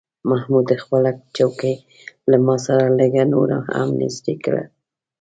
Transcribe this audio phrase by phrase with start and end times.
[0.29, 1.75] محمود خپله چوکۍ
[2.29, 4.63] له ما سره لږه نوره هم نږدې کړه.